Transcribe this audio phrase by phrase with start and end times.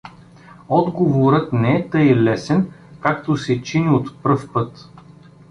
[0.69, 4.89] Отговорът не е тъй лесен, както се чини от пръв път.